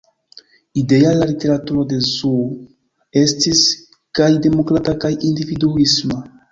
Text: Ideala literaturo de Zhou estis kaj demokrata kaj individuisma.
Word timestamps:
Ideala 0.81 1.27
literaturo 1.31 1.83
de 1.93 1.99
Zhou 2.13 2.41
estis 3.25 3.65
kaj 4.21 4.33
demokrata 4.49 5.01
kaj 5.07 5.17
individuisma. 5.33 6.25